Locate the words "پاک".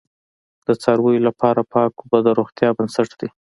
1.73-1.91